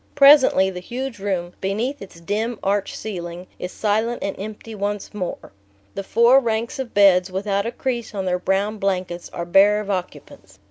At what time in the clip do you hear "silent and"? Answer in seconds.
3.71-4.35